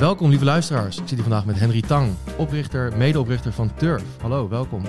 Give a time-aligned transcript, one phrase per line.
[0.00, 0.96] Welkom lieve luisteraars.
[0.96, 4.04] Ik zit hier vandaag met Henry Tang, oprichter, medeoprichter van Turf.
[4.20, 4.82] Hallo, welkom.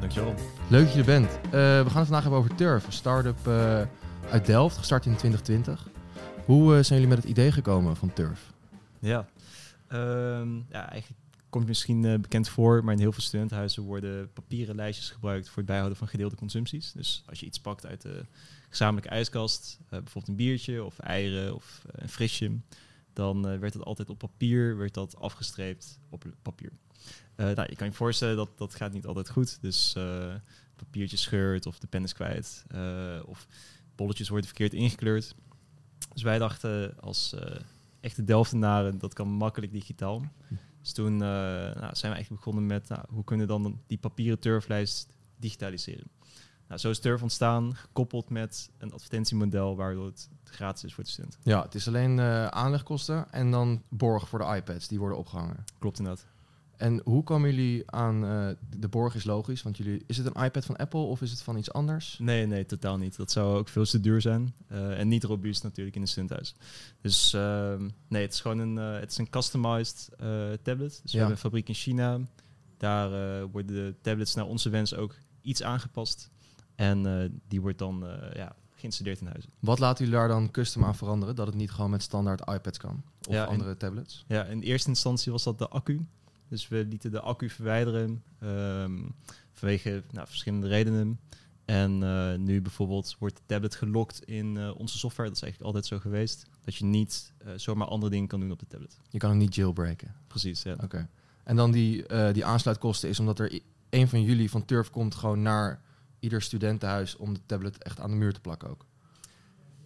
[0.00, 0.34] Dankjewel.
[0.68, 1.30] Leuk dat je er bent.
[1.44, 3.82] Uh, we gaan het vandaag hebben over Turf, een start-up uh,
[4.30, 5.88] uit Delft, gestart in 2020.
[6.44, 8.52] Hoe uh, zijn jullie met het idee gekomen van Turf?
[8.98, 9.28] Ja,
[9.92, 11.20] um, ja eigenlijk
[11.50, 15.66] komt misschien bekend voor, maar in heel veel studentenhuizen worden papieren lijstjes gebruikt voor het
[15.66, 16.92] bijhouden van gedeelde consumpties.
[16.92, 18.24] Dus als je iets pakt uit de
[18.68, 22.50] gezamenlijke ijskast, bijvoorbeeld een biertje of eieren of een frisje,
[23.16, 26.72] dan uh, werd het altijd op papier, werd dat afgestreept op papier.
[27.36, 29.58] Uh, nou, je kan je voorstellen dat dat gaat niet altijd goed.
[29.60, 30.34] Dus uh,
[30.76, 32.64] papiertje scheurt of de pen is kwijt
[33.24, 33.46] of
[33.94, 35.34] bolletjes worden verkeerd ingekleurd.
[36.12, 37.34] Dus wij dachten als
[38.00, 40.22] echte Delftenaren, dat kan makkelijk digitaal.
[40.80, 44.38] Dus toen nou, zijn we eigenlijk begonnen met nou, hoe kunnen we dan die papieren
[44.38, 46.06] turflijst digitaliseren.
[46.68, 51.10] Nou, zo is Turf ontstaan, gekoppeld met een advertentiemodel waardoor het gratis is voor de
[51.10, 51.38] student.
[51.42, 55.64] Ja, het is alleen uh, aanlegkosten en dan borg voor de iPads die worden opgehangen.
[55.78, 56.26] Klopt inderdaad.
[56.76, 60.44] En hoe komen jullie aan, uh, de borg is logisch, want jullie, is het een
[60.44, 62.18] iPad van Apple of is het van iets anders?
[62.18, 63.16] Nee, nee, totaal niet.
[63.16, 66.54] Dat zou ook veel te duur zijn uh, en niet robuust natuurlijk in een studentenhuis.
[67.00, 70.08] Dus ehm, nee, het is gewoon een, het is een customized
[70.62, 70.78] tablet.
[70.78, 71.10] Dus ja.
[71.10, 72.20] we hebben een fabriek in China.
[72.76, 73.10] Daar
[73.46, 76.30] worden de tablets naar onze wens ook iets aangepast.
[76.76, 79.50] En die wordt dan ja, geïnstalleerd in huizen.
[79.60, 81.34] Wat laten jullie daar dan custom aan veranderen?
[81.34, 83.02] Dat het niet gewoon met standaard iPads kan?
[83.28, 84.24] Of andere tablets?
[84.28, 86.06] Ja, in eerste instantie was dat de accu.
[86.48, 89.14] Dus we lieten de accu verwijderen um,
[89.52, 91.20] vanwege nou, verschillende redenen.
[91.64, 95.28] En uh, nu bijvoorbeeld wordt de tablet gelokt in uh, onze software.
[95.28, 96.46] Dat is eigenlijk altijd zo geweest.
[96.64, 98.98] Dat je niet uh, zomaar andere dingen kan doen op de tablet.
[99.08, 100.14] Je kan hem niet jailbreken?
[100.26, 100.76] Precies, ja.
[100.82, 101.08] Oké.
[101.44, 103.60] En dan die, die aansluitkosten is omdat er
[103.90, 105.82] een van jullie van Turf komt gewoon naar
[106.26, 108.86] ieder studentenhuis om de tablet echt aan de muur te plakken ook?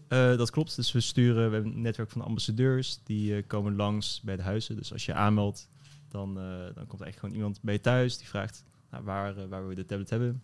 [0.08, 0.76] Uh, dat klopt.
[0.76, 4.42] Dus we sturen, we hebben een netwerk van ambassadeurs die uh, komen langs bij de
[4.42, 4.76] huizen.
[4.76, 5.68] Dus als je aanmeldt,
[6.08, 9.48] dan, uh, dan komt er echt gewoon iemand bij je thuis die vraagt nou, waar,
[9.48, 10.42] waar we de tablet hebben.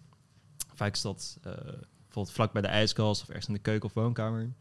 [0.75, 4.53] Vaak is dat bijvoorbeeld vlak bij de ijskast of ergens in de keuken of woonkamer.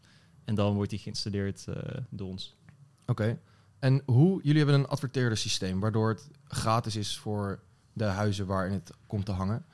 [0.44, 1.64] En dan wordt die geïnstalleerd
[2.10, 2.56] door ons.
[3.06, 3.38] Oké.
[3.78, 7.60] En hoe, jullie hebben een adverteerder systeem, waardoor het gratis is voor
[7.92, 9.64] de huizen waarin het komt te hangen.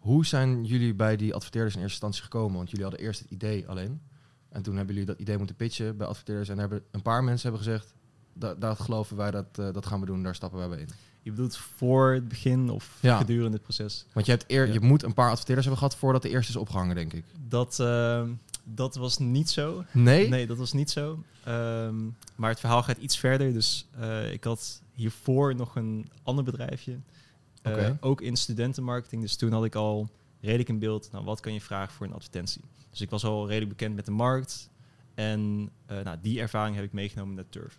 [0.00, 2.56] Hoe zijn jullie bij die adverteerders in eerste instantie gekomen?
[2.56, 4.00] Want jullie hadden eerst het idee alleen.
[4.48, 6.48] En toen hebben jullie dat idee moeten pitchen bij adverteerders.
[6.48, 7.94] En hebben een paar mensen hebben gezegd,
[8.32, 10.88] dat, dat geloven wij, dat, uh, dat gaan we doen, daar stappen wij bij in.
[11.22, 13.18] Je bedoelt voor het begin of ja.
[13.18, 14.06] gedurende het proces?
[14.12, 14.72] Want je, hebt eer, ja.
[14.72, 17.24] je moet een paar adverteerders hebben gehad voordat de eerste is opgehangen, denk ik.
[17.48, 18.22] Dat, uh,
[18.64, 19.84] dat was niet zo.
[19.92, 20.28] Nee?
[20.28, 21.22] Nee, dat was niet zo.
[21.48, 23.52] Um, maar het verhaal gaat iets verder.
[23.52, 26.98] Dus uh, ik had hiervoor nog een ander bedrijfje.
[27.64, 27.88] Okay.
[27.88, 29.22] Uh, ook in studentenmarketing.
[29.22, 30.08] Dus toen had ik al
[30.40, 32.62] redelijk in beeld, nou, wat kan je vragen voor een advertentie?
[32.90, 34.70] Dus ik was al redelijk bekend met de markt.
[35.14, 37.78] En uh, nou, die ervaring heb ik meegenomen naar Turf.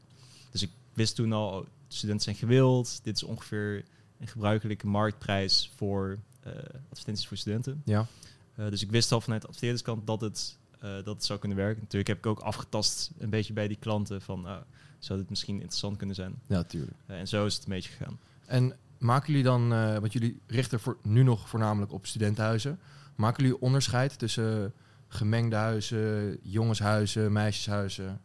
[0.52, 3.00] Dus ik wist toen al, oh, studenten zijn gewild.
[3.04, 3.84] Dit is ongeveer
[4.20, 6.18] een gebruikelijke marktprijs voor
[6.48, 6.54] uh,
[6.90, 7.82] advertenties voor studenten.
[7.86, 8.08] Ja.
[8.56, 11.82] dus ik wist al vanuit de adverteerderskant dat het, dat het zou kunnen werken.
[11.82, 14.46] Natuurlijk heb ik ook afgetast een beetje bij die klanten van...
[14.46, 14.58] Uh,
[15.00, 16.42] zou dit misschien interessant kunnen zijn?
[16.48, 16.98] Ja, tuurlijk.
[17.06, 18.20] en zo is het een beetje gegaan.
[18.46, 22.80] En Maken jullie dan, uh, want jullie richten voor, nu nog voornamelijk op studentenhuizen.
[23.16, 24.74] Maken jullie onderscheid tussen
[25.08, 28.22] gemengde huizen, jongenshuizen, meisjeshuizen?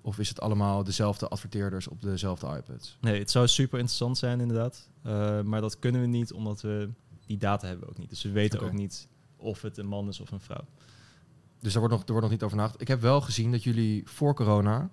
[0.00, 2.96] Of is het allemaal dezelfde adverteerders op dezelfde iPads?
[3.00, 4.88] Nee, het zou super interessant zijn inderdaad.
[5.06, 6.90] Uh, maar dat kunnen we niet omdat we
[7.26, 8.08] die data hebben ook niet.
[8.08, 8.70] Dus we weten okay.
[8.70, 10.64] ook niet of het een man is of een vrouw.
[11.60, 12.80] Dus daar wordt, nog, er wordt nog niet over nagedacht.
[12.80, 14.90] Ik heb wel gezien dat jullie voor corona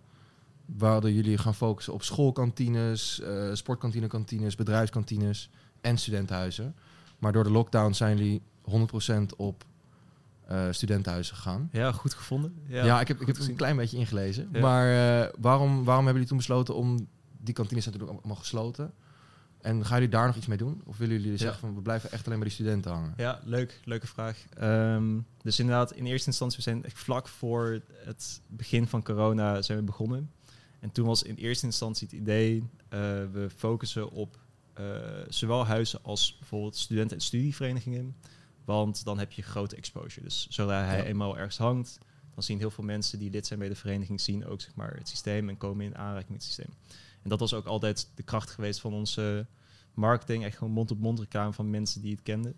[0.66, 5.50] Waardoor jullie gaan focussen op schoolkantines, uh, sportkantinekantines, bedrijfskantines
[5.82, 6.76] en studentenhuizen.
[7.20, 9.66] Maar door de lockdown zijn jullie 100% op
[10.52, 11.70] uh, studentenhuizen gegaan.
[11.72, 12.54] Ja, goed gevonden.
[12.68, 14.50] Ja, ja ik heb, ik heb er een klein beetje ingelezen.
[14.52, 14.60] Ja.
[14.60, 17.08] Maar uh, waarom, waarom hebben jullie toen besloten om...
[17.46, 18.94] Die kantines zijn natuurlijk allemaal gesloten.
[19.64, 20.82] En gaan jullie daar nog iets mee doen?
[20.86, 21.38] Of willen jullie ja.
[21.38, 23.14] zeggen van we blijven echt alleen bij die studenten hangen?
[23.18, 23.80] Ja, leuk.
[23.84, 24.46] Leuke vraag.
[24.62, 29.62] Um, dus inderdaad, in eerste instantie, we zijn echt vlak voor het begin van corona
[29.62, 30.32] zijn we begonnen.
[30.84, 32.68] En toen was in eerste instantie het idee, uh,
[33.32, 34.38] we focussen op
[34.80, 34.86] uh,
[35.28, 38.16] zowel huizen als bijvoorbeeld studenten- en studieverenigingen.
[38.66, 40.24] Want dan heb je grote exposure.
[40.24, 41.04] Dus zodra hij ja.
[41.04, 41.98] eenmaal ergens hangt,
[42.34, 44.96] dan zien heel veel mensen die lid zijn bij de vereniging, zien ook zeg maar,
[44.98, 46.74] het systeem en komen in aanraking met het systeem.
[47.22, 49.46] En dat was ook altijd de kracht geweest van onze
[49.94, 50.44] marketing.
[50.44, 52.56] Echt gewoon mond-op-mond reclame van mensen die het kenden.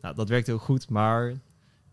[0.00, 1.40] Nou, dat werkte heel goed, maar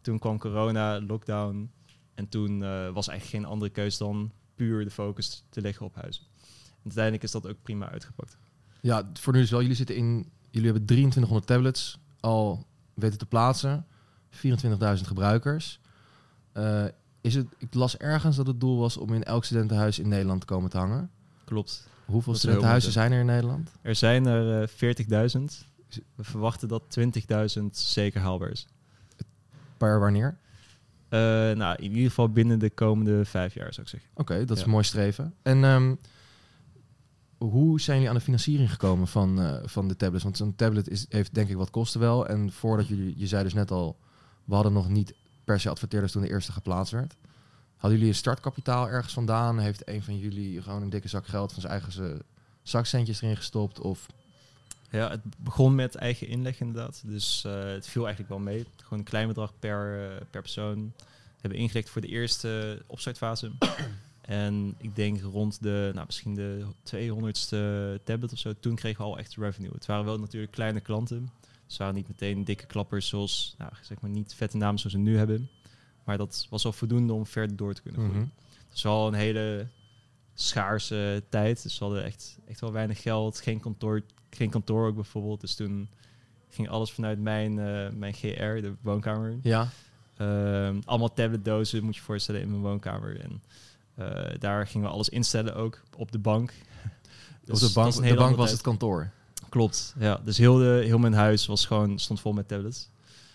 [0.01, 1.71] toen kwam corona, lockdown.
[2.13, 5.95] En toen uh, was eigenlijk geen andere keus dan puur de focus te leggen op
[5.95, 6.23] huizen.
[6.61, 8.37] En uiteindelijk is dat ook prima uitgepakt.
[8.81, 13.25] Ja, voor nu is wel, jullie zitten in, jullie hebben 2300 tablets al weten te
[13.25, 13.85] plaatsen,
[14.29, 14.37] 24.000
[15.01, 15.79] gebruikers.
[16.53, 16.85] Uh,
[17.21, 20.39] is het, ik las ergens dat het doel was om in elk studentenhuis in Nederland
[20.39, 21.11] te komen te hangen.
[21.43, 21.87] Klopt.
[22.05, 23.71] Hoeveel studentenhuizen zijn er in Nederland?
[23.81, 25.41] Er zijn er eh, 40.000.
[26.15, 26.97] We verwachten dat
[27.59, 28.67] 20.000 zeker haalbaar is.
[29.77, 30.37] Per wanneer?
[31.13, 31.19] Eh,
[31.57, 34.09] nou, in ieder geval binnen de komende vijf jaar, zou ik zeggen.
[34.15, 34.69] Oké, dat is Ja.
[34.69, 35.33] mooi streven.
[35.41, 35.95] En ehm,
[37.37, 40.23] hoe zijn jullie aan de financiering gekomen van, eh, van de tablets?
[40.23, 42.27] Want zo'n tablet is, heeft denk ik wat kosten wel.
[42.27, 43.97] En voordat jullie, je zei dus net al,
[44.45, 45.13] we hadden nog niet
[45.43, 47.15] per se adverteerders toen de eerste geplaatst werd.
[47.75, 49.59] Hadden jullie een startkapitaal ergens vandaan?
[49.59, 52.21] Heeft een van jullie gewoon een dikke zak geld van zijn eigen
[52.61, 53.79] zakcentjes erin gestopt?
[53.79, 54.05] Of
[54.93, 57.03] Ja, het begon met eigen inleg inderdaad.
[57.05, 58.65] Dus eh, het viel eigenlijk wel mee.
[58.75, 60.93] Gewoon een klein bedrag per, eh, per persoon.
[60.97, 63.51] We hebben ingelegd voor de eerste opstartfase.
[64.21, 68.53] en ik denk rond de, nou, misschien de 200ste tablet of zo.
[68.59, 69.71] Toen kregen we al echt revenue.
[69.73, 71.31] Het waren wel natuurlijk kleine klanten.
[71.41, 74.95] Dus het waren niet meteen dikke klappers zoals, nou, zeg maar niet vette namen zoals
[74.95, 75.49] we nu hebben.
[76.03, 78.31] Maar dat was al voldoende om verder door te kunnen groeien.
[78.67, 79.67] Het is wel een hele
[80.33, 81.63] schaarse tijd.
[81.63, 83.41] Dus we hadden echt, echt wel weinig geld.
[83.41, 84.01] Geen kantoor,
[84.35, 85.41] geen kantoor ook bijvoorbeeld.
[85.41, 85.89] Dus toen
[86.49, 89.37] ging alles vanuit mijn, eh, mijn GR, de woonkamer.
[89.41, 89.67] Ja,
[90.17, 93.19] Ehm, allemaal tabletdozen, moet je voorstellen, in mijn woonkamer.
[93.19, 93.43] En
[93.95, 96.53] eh, daar gingen we alles instellen ook, op de bank.
[97.45, 99.11] Dus op de bank, de bank was het kantoor.
[99.49, 100.19] Klopt, ja.
[100.23, 102.89] Dus heel, de, heel mijn huis was gewoon, stond vol met tablets.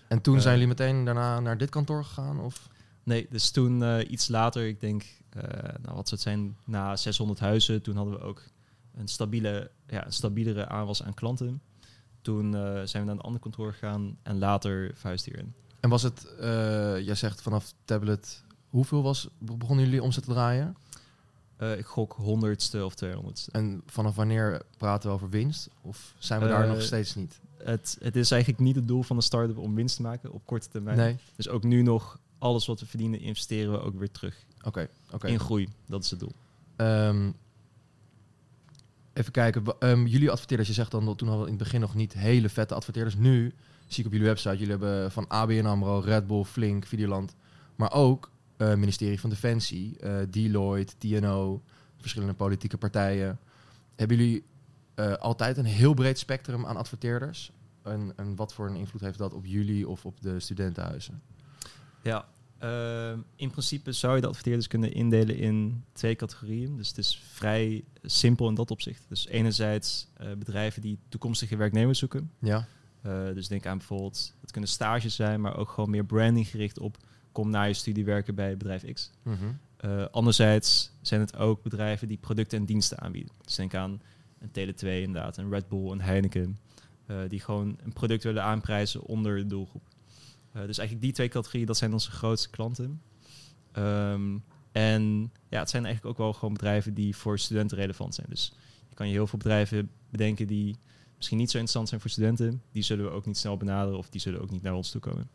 [0.09, 0.41] En toen Eh.
[0.41, 2.41] zijn jullie meteen daarna naar dit kantoor gegaan?
[2.41, 2.69] Of?
[3.03, 5.43] Nee, dus toen eh, iets later, ik denk, eh,
[5.83, 8.43] nou wat zou het zijn, na 600 huizen, toen hadden we ook
[8.99, 11.63] een, stabiele, ja, een stabielere aanwas aan klanten.
[12.23, 15.55] Toen eh, zijn we naar een ander kantoor gegaan en later verhuisde hierin.
[15.81, 20.77] En was het, eh, jij zegt vanaf tablet, hoeveel was, begonnen jullie omzet te draaien?
[21.57, 23.51] Eh, ik gok honderdste of tweehonderdste.
[23.51, 25.69] En vanaf wanneer praten we over winst?
[25.81, 27.41] Of zijn we daar nog steeds niet?
[27.57, 30.43] Het, het is eigenlijk niet het doel van de start-up om winst te maken op
[30.45, 30.97] korte termijn.
[30.97, 31.17] Nee?
[31.37, 34.45] Dus ook nu nog, alles wat we verdienen, investeren we ook weer terug.
[34.63, 35.27] Oké, oké.
[35.27, 36.33] In groei, dat is het doel.
[36.77, 37.31] Ehm,
[39.19, 39.65] even kijken.
[39.79, 42.49] ehm, jullie adverteerders, je zegt dan, toen hadden we in het begin nog niet hele
[42.49, 43.17] vette adverteerders.
[43.17, 43.53] Nu
[43.87, 47.35] zie ik op jullie website, jullie hebben van ABN AMRO, Red Bull, Flink, Videoland.
[47.77, 51.63] Maar ook eh, ministerie van Defensie, eh, Deloitte, TNO,
[51.97, 53.39] verschillende politieke partijen.
[53.97, 54.45] Hebben jullie
[54.95, 57.53] eh, altijd een heel breed spectrum aan adverteerders?
[57.83, 61.23] En, en wat voor een invloed heeft dat op jullie of op de studentenhuizen?
[62.03, 62.29] Ja,
[62.59, 66.77] ehm, in principe zou je de adverteerders kunnen indelen in twee categorieën.
[66.77, 69.05] Dus het is vrij simpel in dat opzicht.
[69.09, 72.31] Dus enerzijds eh, bedrijven die toekomstige werknemers zoeken.
[72.39, 72.67] Ja?
[73.03, 76.79] Eh, dus denk aan bijvoorbeeld, het kunnen stages zijn, maar ook gewoon meer branding gericht
[76.79, 76.97] op
[77.33, 79.11] kom na je studie werken bij bedrijf X.
[79.23, 79.37] Mhm.
[79.77, 83.33] Eh, anderzijds zijn het ook bedrijven die producten en diensten aanbieden.
[83.45, 84.01] Dus denk aan
[84.39, 86.59] een Tele2 inderdaad, een Red Bull, een Heineken.
[87.29, 89.83] die gewoon een product willen aanprijzen onder de doelgroep.
[90.59, 93.03] Eh, dus eigenlijk die twee categorieën, dat zijn onze grootste klanten.
[93.73, 94.39] Ehm,
[94.73, 98.27] en ja, het zijn eigenlijk ook wel gewoon bedrijven die voor studenten relevant zijn.
[98.31, 98.53] Dus
[98.89, 100.77] je kan je heel veel bedrijven bedenken die
[101.17, 102.63] misschien niet zo interessant zijn voor studenten.
[102.73, 105.01] Die zullen we ook niet snel benaderen of die zullen ook niet naar ons toe
[105.01, 105.29] komen.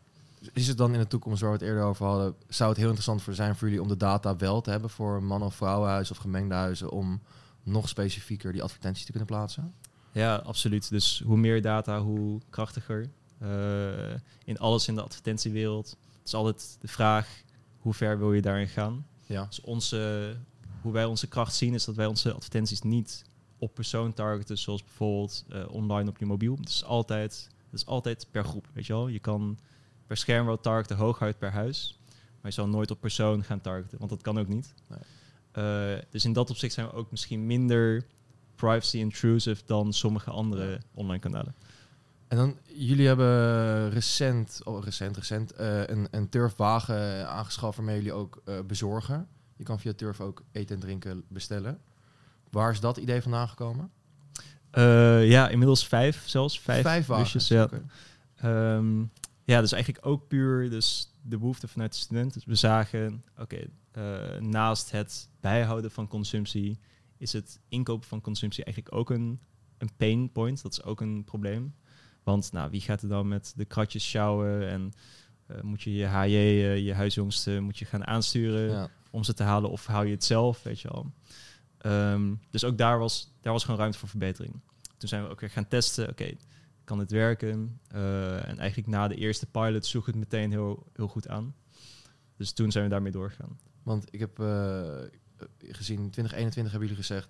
[0.52, 2.86] Is het dan in de toekomst, waar we het eerder over hadden, zou het heel
[2.86, 6.14] interessant voor zijn voor jullie om de data wel te hebben voor mannen- of vrouwenhuizen
[6.14, 7.22] of gemengde huizen om
[7.62, 9.74] nog specifieker die advertenties te kunnen plaatsen?
[10.12, 10.90] Ja, absoluut.
[10.90, 13.10] Dus hoe meer data, hoe krachtiger.
[13.38, 14.14] Eh,
[14.44, 15.96] in alles in de advertentiewereld.
[16.18, 17.42] Het is altijd de vraag,
[17.78, 19.06] hoe ver wil je daarin gaan?
[19.26, 19.44] Ja.
[19.44, 20.36] Dus onze,
[20.80, 23.24] hoe wij onze kracht zien, is dat wij onze advertenties niet
[23.58, 26.56] op persoon targeten, zoals bijvoorbeeld eh, online op je mobiel.
[26.56, 29.08] Het is altijd, het is altijd per groep, weet je wel.
[29.08, 29.58] Je kan
[30.06, 33.98] per scherm wel targeten hooguit per huis, maar je zal nooit op persoon gaan targeten,
[33.98, 34.74] want dat kan ook niet.
[34.86, 34.98] Nee.
[35.52, 38.06] Eh, dus in dat opzicht zijn we ook misschien minder
[38.54, 41.54] privacy intrusive dan sommige andere online kanalen.
[42.28, 48.12] En dan, jullie hebben recent, oh recent, recent, eh, een, een turfwagen aangeschaft waarmee jullie
[48.12, 49.28] ook eh, bezorgen.
[49.56, 51.80] Je kan via Turf ook eten en drinken bestellen.
[52.50, 53.90] Waar is dat idee vandaan gekomen?
[54.70, 56.60] Eh, ja, inmiddels vijf zelfs.
[56.60, 57.32] Vijf, Vijf wagens.
[57.32, 57.68] busjes, ja.
[58.36, 59.00] Ehm,
[59.44, 62.34] ja, dus eigenlijk ook puur dus de behoefte vanuit de student.
[62.34, 63.66] Dus we zagen, oké,
[64.40, 66.78] naast het bijhouden van consumptie
[67.16, 69.40] is het inkopen van consumptie eigenlijk ook een,
[69.78, 70.62] een pain point.
[70.62, 71.74] Dat is ook een probleem.
[72.24, 74.92] Want nou, wie gaat er dan met de kratjes sjouwen en
[75.46, 78.88] eh, moet je je HJ, eh, je huisjongste, moet je gaan aansturen Ja.
[79.10, 81.12] om ze te halen of hou je het zelf, weet je al.
[81.78, 84.60] Ehm, dus ook daar was, daar was gewoon ruimte voor verbetering.
[84.96, 86.32] Toen zijn we ook weer gaan testen, oké,
[86.84, 87.80] kan het werken?
[87.88, 91.54] Eh, en eigenlijk na de eerste pilot sloeg het meteen heel, heel goed aan.
[92.36, 93.58] Dus toen zijn we daarmee doorgegaan.
[93.82, 94.36] Want ik heb
[95.58, 97.28] gezien, 2021 hebben jullie gezegd,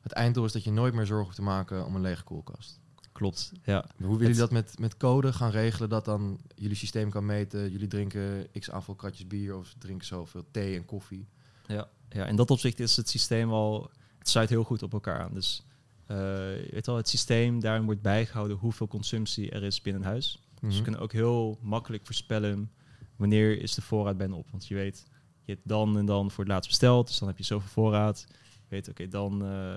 [0.00, 2.80] het einddoel is dat je nooit meer zorgen hoeft te maken om een lege koelkast.
[3.14, 3.84] Klopt, ja.
[3.96, 7.70] Hoe willen jullie dat met, met code gaan regelen, dat dan jullie systeem kan meten,
[7.70, 11.26] jullie drinken x aantal kratjes bier of drinken zoveel thee en koffie?
[11.66, 15.20] Ja, ja, in dat opzicht is het systeem al het sluit heel goed op elkaar
[15.20, 15.34] aan.
[15.34, 15.62] Dus
[16.06, 16.16] eh,
[16.64, 20.42] je weet wel, het systeem, daarin wordt bijgehouden hoeveel consumptie er is binnen huis.
[20.54, 20.76] Dus Mhm.
[20.76, 22.70] we kunnen ook heel makkelijk voorspellen
[23.16, 24.50] wanneer is de voorraad bijna op.
[24.50, 25.04] Want je weet,
[25.44, 28.26] je hebt dan en dan voor het laatst besteld, dus dan heb je zoveel voorraad.
[28.52, 29.74] Je weet, oké, dan eh,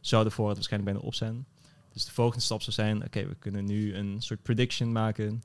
[0.00, 1.46] zou de voorraad waarschijnlijk bijna op zijn.
[2.00, 5.42] Dus de volgende stap zou zijn, oké, we kunnen nu een soort prediction maken.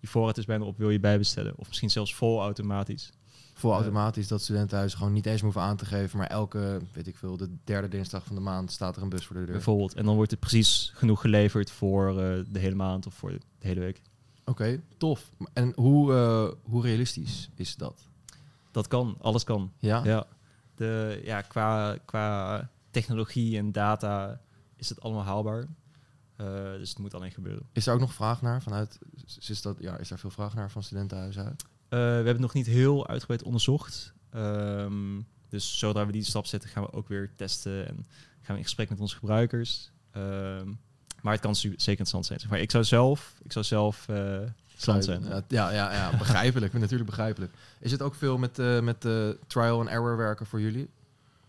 [0.00, 1.52] Je voorraad is bijna op, wil je bijbestellen?
[1.56, 3.10] Of misschien zelfs vol automatisch.
[3.54, 7.16] Vol automatisch dat studentenhuizen gewoon niet eens hoeven aan te geven, maar elke, weet ik
[7.16, 9.52] veel, de derde dinsdag van de maand staat er een bus voor de deur.
[9.52, 9.94] Bijvoorbeeld.
[9.94, 13.40] En dan wordt het precies genoeg geleverd voor eh, de hele maand of voor de
[13.58, 14.02] hele week.
[14.44, 15.30] Oké, tof.
[15.52, 18.08] En hoe, eh, hoe realistisch is dat?
[18.70, 19.72] Dat kan, alles kan.
[19.78, 20.04] Ja?
[20.04, 20.26] Ja,
[20.74, 24.40] de, ja qua, qua technologie en data
[24.76, 25.66] is het allemaal haalbaar.
[26.36, 27.66] Eh, dus het moet alleen gebeuren.
[27.72, 28.98] Is daar ook nog vraag naar vanuit,
[29.48, 31.62] is, dat, ja, is daar veel vraag naar van studentenhuizen uit?
[31.62, 34.12] Eh, we hebben het nog niet heel uitgebreid onderzocht.
[34.30, 38.06] Ehm, dus zodra we die stap zetten, gaan we ook weer testen en
[38.40, 39.90] gaan we in gesprek met onze gebruikers.
[40.10, 40.68] Ehm,
[41.22, 42.40] maar het kan zeker interessant zijn.
[42.40, 44.40] Zeg Maar ik zou zelf, ik zou zelf eh
[44.80, 45.24] klant zijn.
[45.48, 46.72] Ja, ja, ja, begrijpelijk.
[46.72, 47.52] natuurlijk begrijpelijk.
[47.78, 50.90] Is het ook veel met, eh, met eh, trial and error werken voor jullie?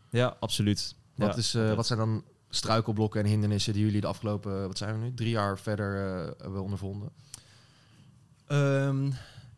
[0.10, 0.96] Ja, absoluut.
[1.15, 2.24] Wat, Ja, is, eh, wat zijn dan
[2.56, 6.32] struikelblokken en hindernissen die jullie de afgelopen, wat zijn we nu, drie jaar verder eh,
[6.42, 7.10] hebben ondervonden?
[8.48, 9.12] Ehm,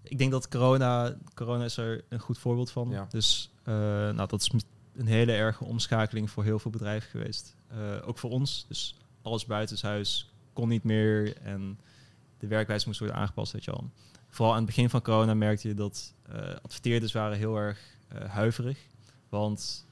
[0.04, 2.90] ik denk dat corona, corona is er een goed voorbeeld van.
[2.90, 3.08] Ja.
[3.10, 3.74] Dus eh,
[4.10, 4.52] nou, dat is
[4.96, 7.56] een hele erge omschakeling voor heel veel bedrijven geweest.
[7.68, 8.66] Eh, ook voor ons.
[8.68, 11.80] Dus alles buitenshuis kon niet meer en
[12.40, 13.90] de werkwijze moest worden aangepast, weet je al.
[14.30, 18.30] Vooral aan het begin van corona merkte je dat eh, adverteerders waren heel erg eh,
[18.30, 18.78] huiverig.
[19.30, 19.87] Want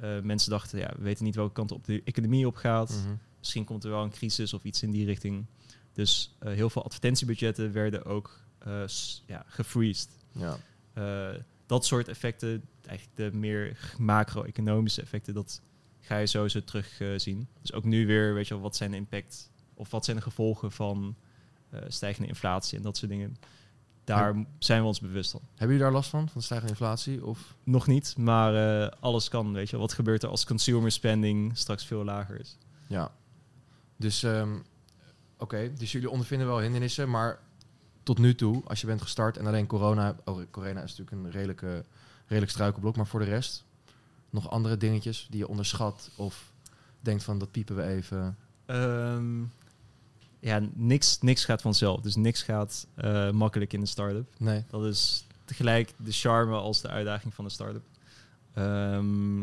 [0.00, 2.90] eh, mensen dachten, ja, we weten niet welke kant op de economie op gaat.
[3.04, 3.14] Mhm.
[3.38, 5.46] Misschien komt er wel een crisis of iets in die richting.
[5.92, 8.40] Dus eh, heel veel advertentiebudgetten werden ook
[8.86, 10.08] s- ja, gefreezed.
[10.32, 10.56] Ja.
[11.66, 15.60] Dat soort effecten, eigenlijk de meer macro-economische effecten, dat
[16.00, 17.48] ga je sowieso terug zien.
[17.60, 20.22] Dus ook nu weer, weet je wel, wat zijn de impact of wat zijn de
[20.22, 21.16] gevolgen van
[21.88, 23.36] stijgende inflatie en dat soort dingen.
[24.06, 25.40] Daar zijn we ons bewust van.
[25.48, 27.24] Hebben jullie daar last van, van de stijgende inflatie?
[27.24, 27.54] Of?
[27.64, 29.76] Nog niet, maar eh, alles kan, weet je.
[29.76, 32.58] Wat gebeurt er als consumer spending straks veel lager is?
[32.86, 33.10] Ja.
[33.96, 34.58] Dus, ehm,
[35.38, 37.38] oké, dus jullie ondervinden wel hindernissen, maar
[38.02, 41.30] tot nu toe, als je bent gestart en alleen corona, oh, corona is natuurlijk een
[41.30, 41.84] redelijke,
[42.26, 43.64] redelijk struikelblok, maar voor de rest
[44.30, 46.52] nog andere dingetjes die je onderschat of
[47.00, 48.36] denkt van dat piepen we even.
[48.66, 49.42] Ehm,
[50.46, 52.00] ja, niks, niks gaat vanzelf.
[52.00, 54.34] Dus niks gaat eh, makkelijk in een start-up.
[54.38, 54.64] Nee.
[54.70, 57.84] Dat is tegelijk de charme als de uitdaging van een start-up.
[58.54, 59.42] Ehm,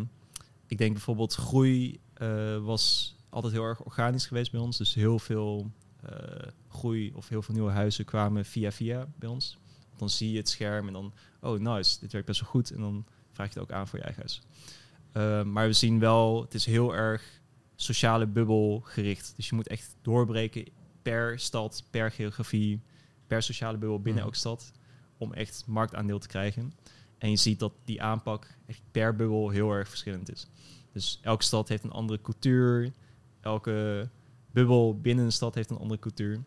[0.67, 4.77] ik denk bijvoorbeeld groei eh, was altijd heel erg organisch geweest bij ons.
[4.77, 5.71] Dus heel veel
[6.03, 9.57] eh, groei of heel veel nieuwe huizen kwamen via via bij ons.
[9.97, 12.71] Dan zie je het scherm en dan, oh nice, dit werkt best wel goed.
[12.71, 14.41] En dan vraag je het ook aan voor je eigen huis.
[15.11, 17.41] Ehm, maar we zien wel, het is heel erg
[17.75, 19.33] sociale bubbel gericht.
[19.35, 20.65] Dus je moet echt doorbreken
[21.03, 22.81] per stad, per geografie,
[23.27, 24.23] per sociale bubbel binnen Mhm.
[24.23, 24.71] elke stad.
[25.17, 26.73] Om echt marktaandeel te krijgen.
[27.17, 30.47] En je ziet dat die aanpak echt per bubbel heel erg verschillend is.
[30.91, 32.91] Dus elke stad heeft een andere cultuur.
[33.41, 34.09] Elke
[34.51, 36.43] bubbel binnen een stad heeft een andere cultuur.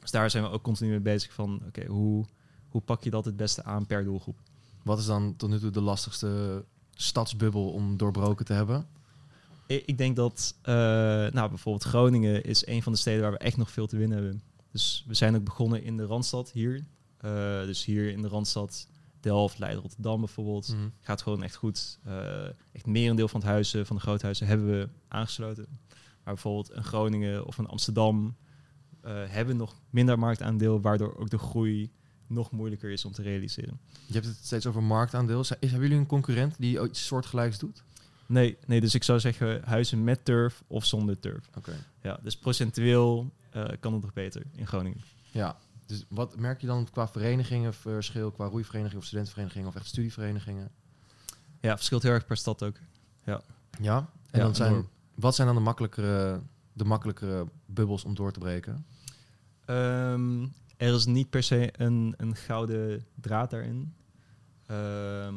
[0.00, 2.24] Dus daar zijn we ook continu mee bezig van, oké, hoe,
[2.68, 4.38] hoe pak je dat het beste aan per doelgroep?
[4.82, 8.86] Wat is dan tot nu toe de lastigste stadsbubbel om doorbroken te hebben?
[9.76, 13.56] Ik denk dat eh, nou, bijvoorbeeld Groningen is een van de steden waar we echt
[13.56, 14.42] nog veel te winnen hebben.
[14.70, 16.84] Dus we zijn ook begonnen in de Randstad hier.
[17.16, 17.30] Eh,
[17.64, 18.86] dus hier in de Randstad,
[19.20, 20.68] Delft, Leiden, Rotterdam bijvoorbeeld.
[20.68, 20.88] Mhm.
[21.00, 21.98] Gaat gewoon echt goed.
[22.04, 25.66] Eh echt merendeel van het huizen, van de groothuizen, hebben we aangesloten.
[26.24, 28.36] Maar bijvoorbeeld een Groningen of een Amsterdam
[29.28, 31.90] hebben nog minder marktaandeel, waardoor ook de groei
[32.26, 33.80] nog moeilijker is om te realiseren.
[34.06, 35.40] Je hebt het steeds over marktaandeel.
[35.40, 37.82] Is, hebben jullie een concurrent die iets soortgelijks doet?
[38.32, 41.48] Nee, nee, dus ik zou zeggen huizen met turf of zonder turf.
[41.56, 41.72] Oké.
[42.02, 45.00] Ja, dus procentueel eh, kan het nog beter in Groningen.
[45.30, 49.86] Ja, dus wat merk je dan qua verenigingen verschil, qua roeiverenigingen of studentenverenigingen of echt
[49.86, 50.70] studieverenigingen?
[51.60, 52.76] Ja, verschilt heel erg per stad ook.
[53.24, 54.88] Ja, en Ja, dan zijn, enorm.
[55.14, 56.40] wat zijn dan de makkelijkere,
[56.72, 58.86] de makkelijkere bubbels om door te breken?
[59.64, 60.42] Ehm,
[60.76, 63.94] er is niet per se een, een gouden draad daarin.
[64.66, 65.34] Ehm,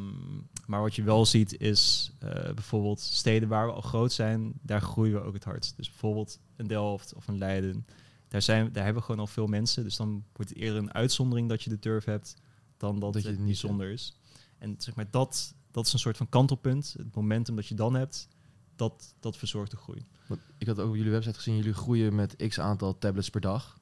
[0.68, 4.82] maar wat je wel ziet is eh, bijvoorbeeld steden waar we al groot zijn, daar
[4.82, 5.78] groeien we ook het hardst.
[5.78, 7.86] Dus bijvoorbeeld een Delft of een Leiden.
[8.28, 9.84] Daar, zijn, daar hebben we gewoon al veel mensen.
[9.84, 12.36] Dus dan wordt het eerder een uitzondering dat je de turf hebt
[12.78, 14.18] dan dat, Dat je het niet bijzonder is.
[14.58, 16.96] En zeg maar, dat, dat is een soort van kantelpunt.
[16.98, 18.28] Het momentum dat je dan hebt,
[18.76, 20.06] dat, dat verzorgt de groei.
[20.28, 23.42] Want ik had ook op jullie website gezien, jullie groeien met x aantal tablets per
[23.42, 23.80] dag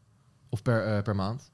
[0.49, 1.51] of per, eh, per maand.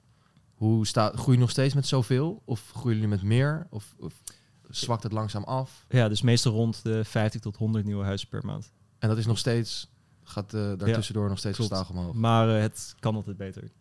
[0.53, 2.41] Hoe staat, groei je nog steeds met zoveel?
[2.45, 3.67] Of groeien jullie met meer?
[3.69, 4.21] Of, of
[4.70, 5.86] zwakt het langzaam af?
[5.90, 8.72] Ja, dus meestal rond de 50 tot 100 nieuwe huizen per maand.
[9.00, 9.90] En dat is nog steeds,
[10.24, 12.14] gaat eh daartussendoor nog steeds gestaag omhoog.
[12.14, 13.72] Maar eh, het kan altijd beter.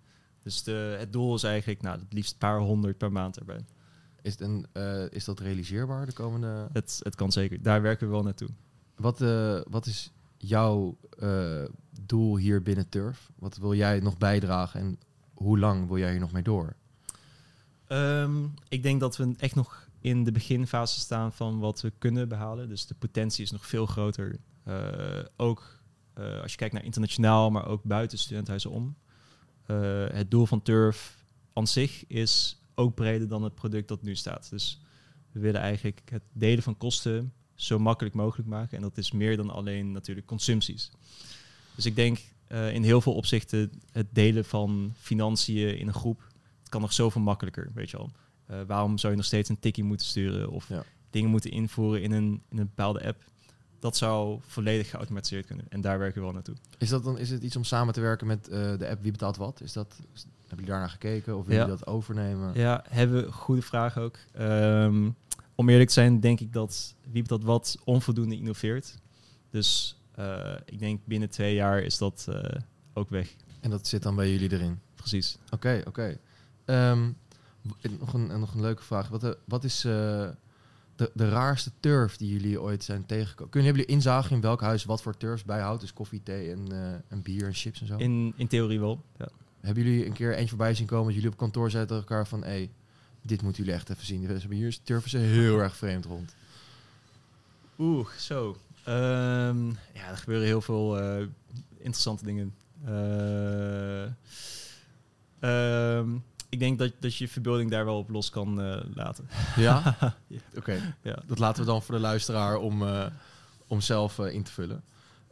[0.42, 3.64] Dus de, het doel is eigenlijk nou, het liefst een paar honderd per maand erbij.
[4.22, 6.68] Is, het een, eh, is dat realiseerbaar de komende...
[6.72, 7.62] Het, het kan zeker.
[7.62, 8.48] Daar werken we wel naartoe.
[8.96, 9.18] Wat,
[9.70, 10.98] wat is jouw
[12.00, 13.30] doel hier binnen Turf?
[13.36, 14.98] Wat wil jij nog bijdragen en
[15.34, 16.76] hoe lang wil jij hier nog mee door?
[17.88, 22.28] Ehm, ik denk dat we echt nog in de beginfase staan van wat we kunnen
[22.28, 22.68] behalen.
[22.68, 24.38] Dus de potentie is nog veel groter.
[24.64, 25.80] Eh, ook
[26.14, 28.96] eh, als je kijkt naar internationaal, maar ook buiten studentenhuizen om.
[29.66, 34.16] Eh, het doel van Turf aan zich is ook breder dan het product dat nu
[34.16, 34.50] staat.
[34.50, 34.80] Dus
[35.32, 38.76] we willen eigenlijk het delen van kosten zo makkelijk mogelijk maken.
[38.76, 40.90] En dat is meer dan alleen natuurlijk consumpties.
[41.74, 46.28] Dus ik denk in heel veel opzichten het delen van financiën in een groep
[46.68, 48.10] het kan nog zoveel makkelijker, weet je wel.
[48.48, 50.82] Eh, waarom zou je nog steeds een tikkie moeten sturen of Ja.
[51.10, 53.24] dingen moeten invoeren in een, in een bepaalde app?
[53.78, 55.66] Dat zou volledig geautomatiseerd kunnen.
[55.68, 56.54] En daar werken we wel naartoe.
[56.78, 59.12] Is, dat dan, is het iets om samen te werken met eh, de app Wie
[59.12, 59.60] betaalt wat?
[59.60, 61.66] Is dat, is- hebben jullie daarnaar gekeken of willen Ja.
[61.66, 62.54] jullie dat overnemen?
[62.54, 64.16] Ja, hebben we goede vraag ook.
[64.32, 65.10] Ehm,
[65.54, 68.94] om eerlijk te zijn, denk ik dat wie dat wat onvoldoende innoveert.
[69.50, 72.28] Dus eh, ik denk binnen twee jaar is dat
[72.94, 73.34] ook weg.
[73.60, 74.80] En dat zit dan bij jullie erin?
[74.94, 75.38] Precies.
[75.50, 76.18] Oké, oké.
[76.64, 77.10] Ehm,
[77.98, 79.08] nog, een, nog een leuke vraag.
[79.08, 80.28] Wat, eh, wat is eh,
[80.96, 83.50] de, de raarste turf die jullie ooit zijn tegengekomen?
[83.50, 85.80] Kunnen hebben jullie inzage in welk huis wat voor turfs bijhoudt?
[85.80, 87.96] Dus koffie, thee en, eh, en bier en chips en zo?
[87.96, 89.04] In, in theorie wel.
[89.18, 89.28] Ja.
[89.60, 92.26] Hebben jullie een keer eentje voorbij zien komen dat jullie op kantoor zeiden tegen elkaar
[92.26, 92.44] van...
[92.44, 92.70] Hé,
[93.22, 94.26] dit moeten jullie echt even zien.
[94.26, 96.34] Hebben hier turven ze heel erg vreemd rond.
[97.78, 98.56] Oeh, zo.
[98.84, 100.98] Ehm, ja, er gebeuren heel veel
[101.78, 102.54] interessante dingen.
[105.40, 106.16] Ehm,
[106.48, 109.28] ik denk dat, dat je je verbeelding daar wel op los kan eh, laten.
[109.56, 109.96] Ja?
[110.26, 110.40] Ja.
[110.56, 111.22] Oké, Ja.
[111.26, 113.06] dat laten we dan voor de luisteraar om, eh,
[113.66, 114.82] om zelf eh, in te vullen.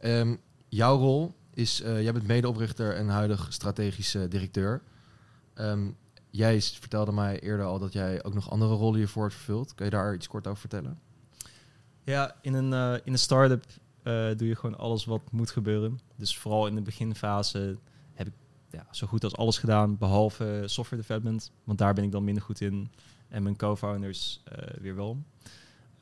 [0.01, 0.37] Ehm,
[0.69, 4.83] jouw rol is, jij bent medeoprichter en huidig strategische directeur.
[5.55, 5.91] Ehm,
[6.31, 9.75] jij vertelde mij eerder al dat jij ook nog andere rollen hiervoor hebt vervuld.
[9.75, 10.99] Kan je daar iets kort over vertellen?
[12.05, 13.65] Ja, in een, in een start-up
[14.39, 16.01] doe je gewoon alles wat moet gebeuren.
[16.17, 17.77] Dus vooral in de beginfase
[18.77, 21.51] ja, zo goed als alles gedaan, behalve software development.
[21.65, 22.91] Want daar ben ik dan minder goed in.
[23.29, 25.23] En mijn co-founders eh, weer wel.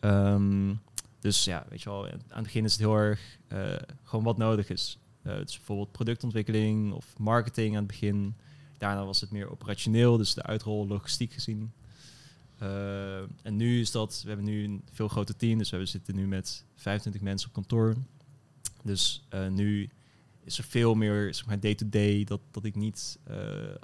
[0.01, 0.75] Ehm,
[1.21, 4.37] dus ja, weet je wel, aan het begin is het heel erg eh, gewoon wat
[4.37, 4.99] nodig is.
[5.23, 8.35] Eh, dus bijvoorbeeld productontwikkeling of marketing aan het begin.
[8.79, 11.73] Daarna was het meer operationeel, dus de uitrol logistiek gezien.
[13.43, 16.27] En nu is dat, we hebben nu een veel groter team, dus we zitten nu
[16.27, 17.95] met 25 mensen op kantoor.
[18.83, 19.91] Dus nu
[20.45, 23.37] is er veel meer zeg maar, day-to-day dat, dat ik niet eh,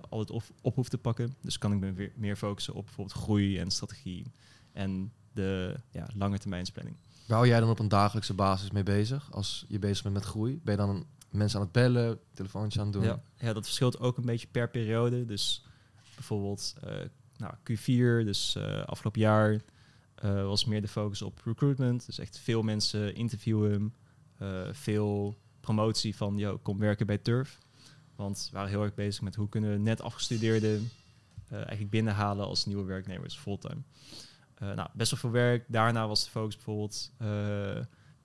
[0.09, 1.35] altijd op, op hoef te pakken.
[1.43, 4.27] Dus kan ik me weer meer focussen op bijvoorbeeld groei en strategie
[4.73, 6.97] en de ja, lange termijnsplanning.
[7.27, 9.33] Waar hou jij dan op een dagelijkse basis mee bezig?
[9.33, 12.89] Als je bezig bent met groei, ben je dan mensen aan het bellen, telefoontjes aan
[12.89, 13.05] het doen?
[13.05, 15.25] Ja, ja, dat verschilt ook een beetje per periode.
[15.25, 15.65] Dus
[16.15, 16.99] bijvoorbeeld eh,
[17.37, 19.61] nou, Q4, dus eh, afgelopen jaar,
[20.23, 22.07] was meer de focus op recruitment.
[22.07, 23.95] Dus echt veel mensen interviewen,
[24.73, 27.59] veel promotie van, yo, kom werken bij Turf.
[28.17, 30.91] Want we waren heel erg bezig met hoe kunnen we net afgestudeerden
[31.49, 33.83] eh, eigenlijk binnenhalen als nieuwe werknemers fulltime.
[34.55, 35.65] Eh nou, best wel veel werk.
[35.69, 37.29] Daarna was de focus bijvoorbeeld eh,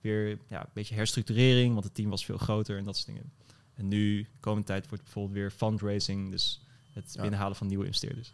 [0.00, 3.32] weer ja, een beetje herstructurering, want het team was veel groter en dat soort dingen.
[3.74, 6.60] En nu, komende tijd, wordt bijvoorbeeld weer fundraising, dus
[6.92, 7.20] het Ja.
[7.20, 8.32] binnenhalen van nieuwe investeerders.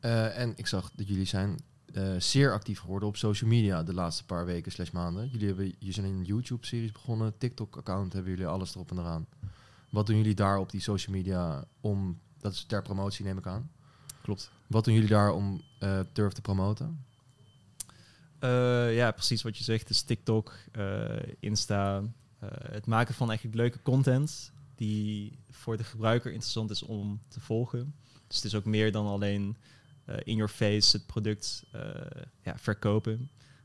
[0.00, 1.60] En ik zag dat jullie zijn
[1.92, 5.28] eh, zeer actief geworden op social media de laatste paar weken slash maanden.
[5.28, 9.26] Jullie, hebben, jullie zijn een YouTube-series begonnen, TikTok-account hebben jullie alles erop en eraan.
[9.90, 13.46] Wat doen jullie daar op die social media om, dat is ter promotie neem ik
[13.46, 13.70] aan.
[14.22, 14.50] Klopt.
[14.66, 17.04] Wat doen jullie daar om eh Turf te promoten?
[18.38, 19.88] Eh, ja, precies wat je zegt.
[19.88, 20.54] Dus TikTok,
[21.40, 22.02] Insta.
[22.70, 27.94] het maken van eigenlijk leuke content die voor de gebruiker interessant is om te volgen.
[28.26, 29.56] Dus het is ook meer dan alleen
[30.22, 31.80] in your face het product eh,
[32.42, 33.18] ja, verkopen.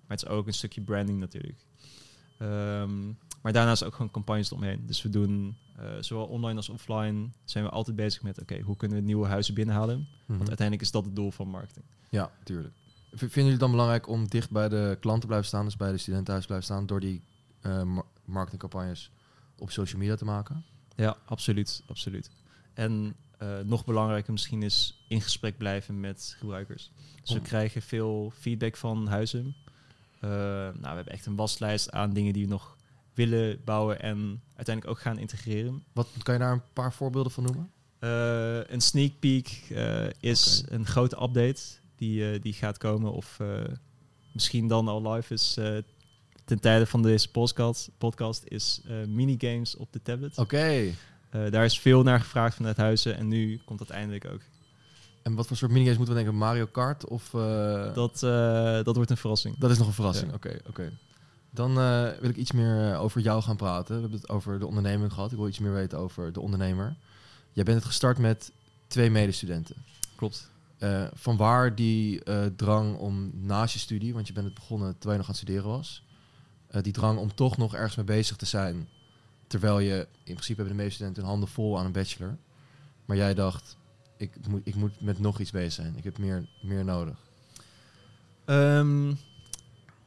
[0.08, 1.66] Maar het is ook een stukje branding natuurlijk.
[2.38, 3.06] Ehm,
[3.42, 4.86] maar daarnaast ook gewoon campagnes eromheen.
[4.86, 8.78] Dus we doen eh, zowel online als offline zijn we altijd bezig met oké, hoe
[8.78, 9.98] kunnen we nieuwe huizen binnenhalen?
[9.98, 10.38] Mhm.
[10.38, 11.86] Want uiteindelijk is dat het doel van marketing.
[12.10, 12.74] Ja, tuurlijk.
[13.10, 15.92] Vinden jullie het dan belangrijk om dicht bij de klanten te blijven staan, dus bij
[15.92, 17.22] de studentenhuis te blijven staan, door die
[17.62, 19.12] eh, ma- marketingcampagnes
[19.58, 20.66] op social media te maken?
[20.96, 22.30] Ja, absoluut, absoluut.
[22.74, 26.92] En eh, nog belangrijker misschien is in gesprek blijven met gebruikers.
[27.22, 29.56] Dus we Om- krijgen veel feedback van huizen.
[30.20, 32.78] Eh, nou, we hebben echt een waslijst aan dingen die we nog
[33.14, 35.84] willen bouwen en uiteindelijk ook gaan integreren.
[35.94, 37.72] Wat kan je daar een paar voorbeelden van noemen?
[38.00, 39.50] Eh, een sneak peek
[40.20, 41.62] is een grote update
[41.96, 43.40] die, die gaat komen of
[44.32, 45.54] misschien dan al live is
[46.46, 50.38] ten tijde van deze podcast, podcast is minigames op de tablet.
[50.38, 50.92] Oké.
[51.36, 54.42] Eh, daar is veel naar gevraagd vanuit huizen en nu komt dat eindelijk ook.
[55.22, 56.40] En wat voor soort minigames moeten we denken?
[56.40, 57.34] Mario Kart of...
[57.34, 59.58] eh, Dat, eh, dat wordt een verrassing.
[59.58, 60.30] Dat is nog een verrassing.
[60.30, 60.36] Ja.
[60.36, 60.92] Oké, oké.
[61.50, 61.74] Dan
[62.20, 63.96] wil ik iets meer over jou gaan praten.
[63.96, 65.32] We hebben het over de onderneming gehad.
[65.32, 66.96] Ik wil iets meer weten over de ondernemer.
[67.52, 68.52] Jij bent het gestart met
[68.88, 69.76] twee medestudenten.
[70.16, 70.50] Klopt.
[70.78, 72.22] Eh van waar die
[72.56, 75.44] drang om naast je studie, want je bent het begonnen terwijl je nog aan het
[75.44, 76.04] studeren was,
[76.82, 78.88] die drang om toch nog ergens mee bezig te zijn,
[79.48, 82.38] terwijl je in principe hebben de meeste studenten hun handen vol aan een bachelor,
[83.06, 83.78] maar jij dacht,
[84.18, 87.18] ik moet, ik moet met nog iets bezig zijn, ik heb meer, meer nodig.
[88.46, 89.14] Ehm,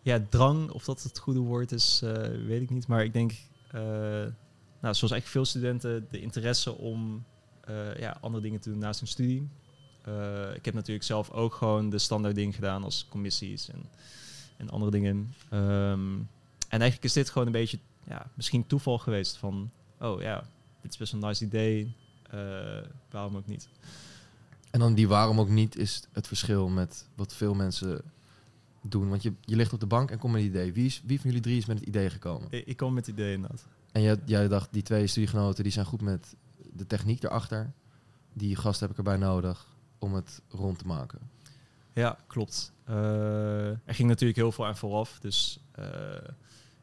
[0.03, 2.13] ja, drang, of dat het goede woord is, eh,
[2.47, 2.87] weet ik niet.
[2.87, 3.33] Maar ik denk,
[3.71, 3.81] eh,
[4.81, 7.25] nou, zoals eigenlijk veel studenten, de interesse om
[7.61, 9.49] eh, ja, andere dingen te doen naast hun studie.
[10.55, 13.83] Ik heb natuurlijk zelf ook gewoon de standaard dingen gedaan als commissies en,
[14.57, 15.35] en andere dingen.
[15.51, 16.15] Ehm,
[16.69, 20.45] en eigenlijk is dit gewoon een beetje, ja, misschien toeval geweest van, oh ja,
[20.81, 21.97] dit is best een nice idee,
[22.31, 22.39] eh,
[23.11, 23.69] waarom ook niet.
[24.71, 28.03] En dan die waarom ook niet is het verschil met wat veel mensen
[28.83, 29.09] doen.
[29.09, 30.73] Want je, je ligt op de bank en komt met een idee.
[30.73, 32.49] Wie, is, wie van jullie drie is met het idee gekomen?
[32.51, 33.67] Ik, ik kwam met het idee inderdaad.
[33.93, 36.37] En jij, jij dacht, die twee studiegenoten die zijn goed met
[36.73, 37.73] de techniek erachter.
[38.33, 39.67] Die gast heb ik erbij nodig
[39.99, 41.19] om het rond te maken.
[41.93, 42.73] Ja, klopt.
[42.85, 45.19] Eh, er ging natuurlijk heel veel aan vooraf.
[45.19, 45.85] Dus eh,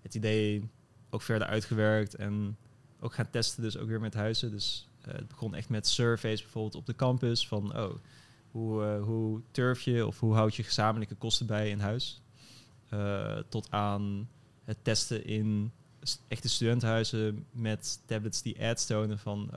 [0.01, 0.69] het idee
[1.15, 2.57] ook verder uitgewerkt en
[2.99, 4.51] ook gaan testen, dus ook weer met huizen.
[4.51, 7.95] Dus eh, het begon echt met surveys bijvoorbeeld op de campus van oh,
[8.51, 12.21] hoe, eh, hoe turf je of hoe houd je gezamenlijke kosten bij in huis?
[12.89, 14.29] Eh, tot aan
[14.63, 15.71] het testen in
[16.27, 19.49] echte studentenhuizen met tablets die ads tonen van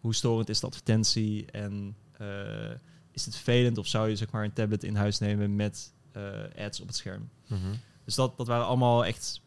[0.00, 1.96] hoe storend is de advertentie en
[3.10, 5.92] is het vervelend of zou je zeg maar een tablet in huis nemen met
[6.58, 7.28] ads op het scherm?
[8.04, 9.40] Dus dat, dat waren allemaal echt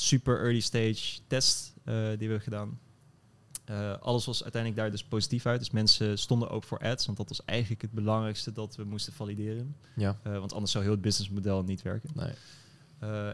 [0.00, 2.78] super early stage tests eh, die we hebben gedaan.
[3.64, 5.58] Eh, alles was uiteindelijk daar dus positief uit.
[5.58, 9.12] Dus mensen stonden ook voor ads, want dat was eigenlijk het belangrijkste dat we moesten
[9.12, 9.76] valideren.
[9.96, 12.10] Ja, Eh, want anders zou heel het businessmodel niet werken.
[12.14, 12.32] nee.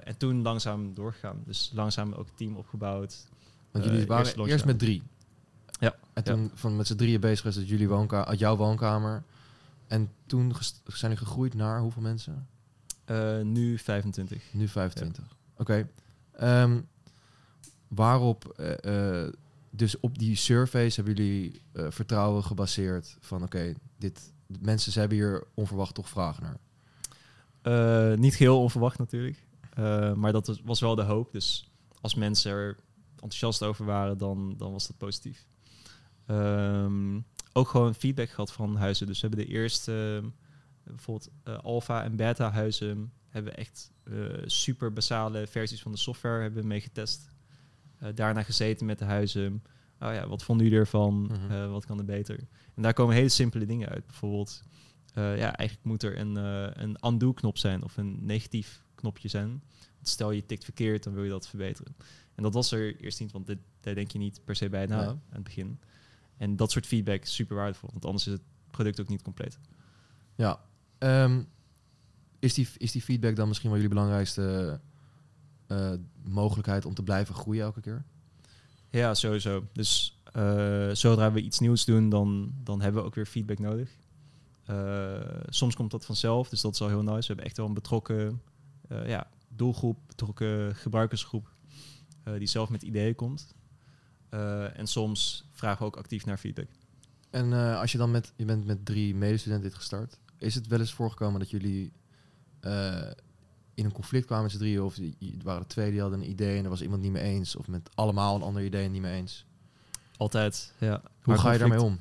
[0.05, 1.42] En toen langzaam doorgegaan.
[1.44, 3.26] Dus langzaam ook een team opgebouwd.
[3.70, 5.02] Want jullie waren eerst eerst, met drie.
[5.81, 9.22] Ja, En toen van met z'n drieën bezig was uit jullie woonkamer, uit jouw woonkamer.
[9.87, 12.48] En toen zijn jullie gegroeid naar hoeveel mensen?
[13.42, 14.42] Nu 25.
[14.52, 15.24] Nu 25.
[15.57, 15.88] Oké.
[16.37, 16.81] Ehm,
[17.88, 19.33] waarop, eh, eh,
[19.70, 25.18] dus op die surveys hebben jullie eh, vertrouwen gebaseerd van oké, dit mensen ze hebben
[25.18, 26.59] hier onverwacht toch vragen naar.
[28.18, 29.44] Niet geheel onverwacht natuurlijk.
[30.16, 31.33] Maar dat was, wel de hoop.
[31.33, 31.70] Dus
[32.01, 32.77] als mensen er
[33.14, 35.46] enthousiast over waren, dan, dan was dat positief.
[36.27, 37.20] Ehm,
[37.53, 39.07] ook gewoon feedback gehad van huizen.
[39.07, 40.22] Dus we hebben de eerste,
[40.94, 44.14] bijvoorbeeld eh, alpha en beta huizen, hebben we echt eh,
[44.46, 47.29] super basale versies van de software hebben mee getest.
[47.99, 49.62] Eh, daarna gezeten met de huizen.
[50.01, 51.22] Oh ja, wat vonden jullie ervan?
[51.22, 51.68] Mhm.
[51.68, 52.38] Wat kan er beter?
[52.75, 54.07] En daar komen hele simpele dingen uit.
[54.07, 54.62] Bijvoorbeeld,
[55.14, 56.37] ja, eigenlijk moet er een,
[56.83, 59.49] een undo-knop zijn of een negatief knopje zijn.
[59.94, 61.96] Want Stel je tikt verkeerd, dan wil je dat verbeteren.
[62.35, 64.87] En dat was er eerst niet, want dit, daar denk je niet per se bij
[64.87, 65.07] na Nee.
[65.09, 65.81] aan het begin.
[66.37, 69.59] En dat soort feedback is super waardevol, want anders is het product ook niet compleet.
[70.35, 70.61] Ja.
[70.98, 71.42] Ehm,
[72.38, 74.80] is, die, is die feedback dan misschien wel jullie belangrijkste
[75.66, 75.92] eh,
[76.24, 78.04] mogelijkheid om te blijven groeien elke keer?
[78.90, 79.64] Ja, sowieso.
[79.72, 83.90] Dus eh, zodra we iets nieuws doen, dan, dan hebben we ook weer feedback nodig.
[84.64, 87.20] Eh, soms komt dat vanzelf, dus dat is al heel nice.
[87.20, 88.40] We hebben echt wel een betrokken
[89.06, 91.54] ja, doelgroep, betrokken gebruikersgroep
[92.38, 93.54] die zelf met ideeën komt.
[94.74, 96.68] En soms vragen we ook actief naar feedback.
[97.30, 100.81] En als je dan met, je bent met drie medestudenten dit gestart, is het wel
[100.81, 101.92] eens voorgekomen dat jullie
[102.61, 103.11] eh,
[103.75, 104.83] in een conflict kwamen met z'n drieën?
[104.83, 107.22] Of er waren er twee die hadden een idee en er was iemand niet mee
[107.22, 107.57] eens?
[107.57, 109.46] Of met allemaal een ander idee en niet mee eens?
[110.16, 111.03] Altijd, ja.
[111.22, 112.01] Hoe ga je daarmee om?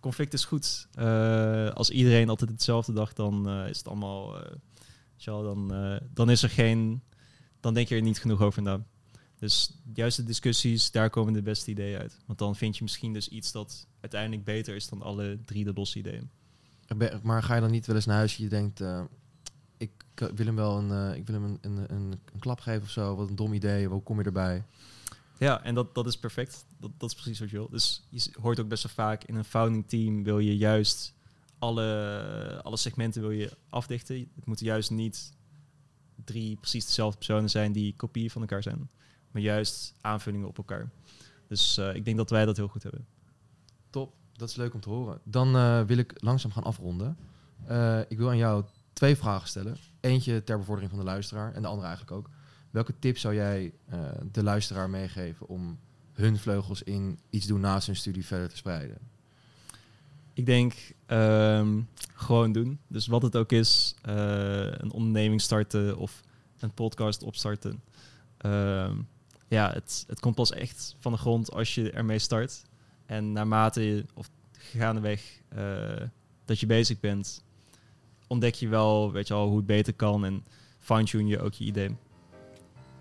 [0.00, 0.88] Conflict is goed.
[0.94, 4.36] Eh, als iedereen altijd hetzelfde dacht, dan eh, is het allemaal...
[5.24, 5.72] dan,
[6.14, 7.02] dan is er geen...
[7.60, 8.80] Dan denk je er niet genoeg over na.
[9.42, 12.18] Dus juist de discussies, daar komen de beste ideeën uit.
[12.26, 15.72] Want dan vind je misschien dus iets dat uiteindelijk beter is dan alle drie de
[15.74, 16.30] losse ideeën.
[17.22, 19.04] Maar ga je dan niet wel eens naar huis en je denkt, eh,
[19.76, 19.90] ik
[20.34, 22.90] wil hem wel een, eh, ik wil hem een, een, een, een klap geven of
[22.90, 24.64] zo, wat een dom idee, hoe kom je erbij?
[25.38, 26.64] Ja, en dat, dat is perfect.
[26.78, 27.68] Dat, dat is precies wat je wil.
[27.70, 31.14] Dus je hoort ook best wel vaak in een founding team wil je juist
[31.58, 34.16] alle, alle segmenten wil je afdichten.
[34.34, 35.32] Het moeten juist niet
[36.24, 38.90] drie precies dezelfde personen zijn die kopieën van elkaar zijn.
[39.30, 40.90] Maar juist aanvullingen op elkaar.
[41.48, 43.06] Dus eh, ik denk dat wij dat heel goed hebben.
[43.90, 45.20] Top, dat is leuk om te horen.
[45.24, 47.16] Dan eh, wil ik langzaam gaan afronden.
[47.66, 49.76] Eh, ik wil aan jou twee vragen stellen.
[50.00, 52.30] Eentje ter bevordering van de luisteraar en de andere eigenlijk ook.
[52.70, 53.98] Welke tip zou jij eh,
[54.32, 55.78] de luisteraar meegeven om
[56.12, 58.98] hun vleugels in iets doen naast hun studie verder te spreiden?
[60.32, 60.74] Ik denk
[61.06, 61.80] ehm,
[62.14, 62.78] gewoon doen.
[62.86, 66.20] Dus wat het ook is, een onderneming starten of
[66.58, 67.82] een podcast opstarten.
[68.38, 68.96] Ehm,
[69.48, 72.62] ja, het, het komt pas echt van de grond als je ermee start.
[73.12, 75.62] En naarmate je, of gaandeweg uh,
[76.44, 77.44] dat je bezig bent,
[78.26, 80.44] ontdek je wel, weet je al, hoe het beter kan en
[80.78, 81.96] fine-tune je ook je idee.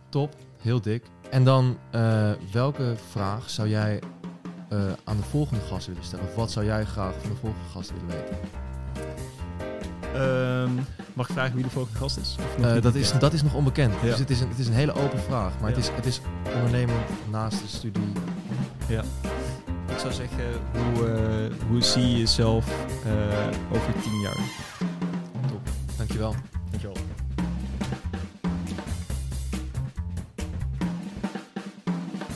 [0.10, 1.04] Top, heel dik.
[1.30, 4.02] En dan, uh, welke vraag zou jij
[4.74, 6.26] uh, aan de volgende gast willen stellen?
[6.26, 8.38] Of wat zou jij graag van de volgende gast willen weten?
[10.16, 12.36] Um, mag ik vragen wie de volgende gast is?
[12.60, 13.94] Uh, dat, is dat is nog onbekend.
[13.94, 14.02] Ja.
[14.02, 15.60] Dus het is, een, het is een hele open vraag.
[15.60, 15.76] Maar ja.
[15.76, 16.22] het, is, het is
[16.56, 16.96] ondernemen
[17.30, 18.12] naast de studie.
[18.88, 19.04] Ja.
[20.02, 22.66] Ik zou zeggen, hoe, uh, hoe zie je jezelf
[23.72, 24.40] over tien jaar?
[25.48, 25.70] Top.
[25.98, 26.36] Dankjewel.
[26.70, 26.96] Dankjewel.